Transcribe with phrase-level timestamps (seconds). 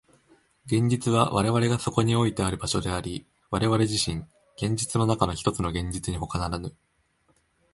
[0.65, 4.23] 現実は我々がそこにおいてある場所であり、我々自身、
[4.55, 6.73] 現実の中のひとつの現実にほかならぬ。